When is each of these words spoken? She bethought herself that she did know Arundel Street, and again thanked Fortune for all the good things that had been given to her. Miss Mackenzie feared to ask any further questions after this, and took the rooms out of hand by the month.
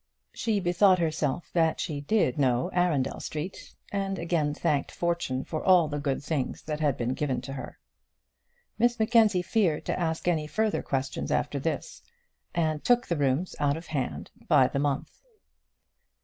She 0.33 0.59
bethought 0.59 0.97
herself 0.97 1.51
that 1.53 1.79
she 1.79 2.01
did 2.01 2.39
know 2.39 2.71
Arundel 2.73 3.19
Street, 3.19 3.75
and 3.91 4.17
again 4.17 4.51
thanked 4.55 4.91
Fortune 4.91 5.43
for 5.43 5.63
all 5.63 5.87
the 5.87 5.99
good 5.99 6.23
things 6.23 6.63
that 6.63 6.79
had 6.79 6.97
been 6.97 7.13
given 7.13 7.39
to 7.41 7.53
her. 7.53 7.77
Miss 8.79 8.97
Mackenzie 8.97 9.43
feared 9.43 9.85
to 9.85 9.99
ask 9.99 10.27
any 10.27 10.47
further 10.47 10.81
questions 10.81 11.29
after 11.31 11.59
this, 11.59 12.01
and 12.55 12.83
took 12.83 13.05
the 13.05 13.15
rooms 13.15 13.55
out 13.59 13.77
of 13.77 13.85
hand 13.85 14.31
by 14.47 14.67
the 14.67 14.79
month. 14.79 15.21